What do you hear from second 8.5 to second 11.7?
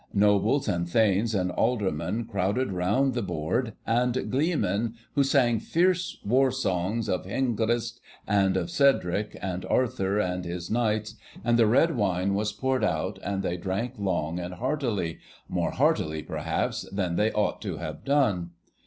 of Cerdic, and of Arthur and his Knights, and the